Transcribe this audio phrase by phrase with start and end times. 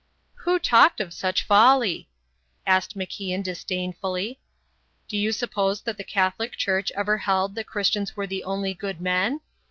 [0.33, 2.09] "Who talked of such folly?"
[2.65, 4.39] asked MacIan disdainfully.
[5.07, 8.99] "Do you suppose that the Catholic Church ever held that Christians were the only good
[8.99, 9.41] men?